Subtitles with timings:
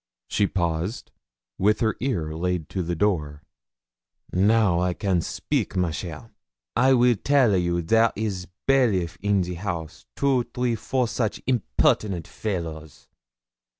[0.27, 1.11] She paused,
[1.59, 3.43] with her ear laid to the door.
[4.33, 6.31] 'Now I can speak, ma chère;
[6.75, 11.39] I weel tale a you there is bailiff in the house, two, three, four soche
[11.45, 13.09] impertinent fallows!